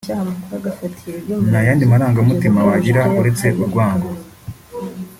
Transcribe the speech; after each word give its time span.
nta 1.49 1.59
yandi 1.67 1.83
marangamutima 1.91 2.59
wagira 2.67 3.01
uretse 3.19 3.45
urwango 3.63 4.09